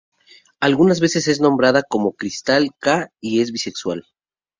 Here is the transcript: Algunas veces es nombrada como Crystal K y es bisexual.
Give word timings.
Algunas 0.59 0.99
veces 0.99 1.27
es 1.27 1.39
nombrada 1.41 1.83
como 1.87 2.13
Crystal 2.13 2.71
K 2.79 3.11
y 3.19 3.41
es 3.41 3.51
bisexual. 3.51 4.03